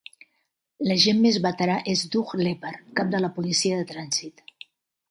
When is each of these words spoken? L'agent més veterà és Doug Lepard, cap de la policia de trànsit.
L'agent 0.87 1.19
més 1.25 1.37
veterà 1.47 1.75
és 1.95 2.03
Doug 2.17 2.35
Lepard, 2.43 2.83
cap 3.03 3.13
de 3.15 3.25
la 3.25 3.33
policia 3.39 3.81
de 3.83 3.89
trànsit. 3.95 4.47